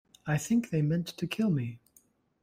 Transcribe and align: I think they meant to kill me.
I 0.25 0.39
think 0.39 0.71
they 0.71 0.81
meant 0.81 1.09
to 1.09 1.27
kill 1.27 1.51
me. 1.51 1.77